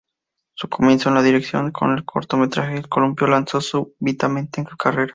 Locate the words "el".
1.95-2.05, 2.75-2.89